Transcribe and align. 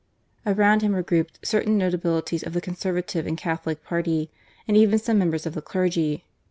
Around 0.47 0.81
him 0.81 0.93
were 0.93 1.03
grouped 1.03 1.37
certain 1.43 1.73
io6 1.73 1.77
GARCIA 1.77 1.77
MORENO, 2.03 2.21
notabilities 2.23 2.47
of 2.47 2.53
the 2.53 2.61
Conservative 2.61 3.27
and 3.27 3.37
Catholic 3.37 3.83
Party, 3.83 4.31
and 4.67 4.75
even 4.75 4.97
some 4.97 5.19
members 5.19 5.45
of 5.45 5.53
the 5.53 5.61
clergy. 5.61 6.25